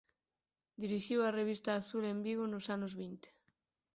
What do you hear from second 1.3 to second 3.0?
revista "Azul" en Vigo nos anos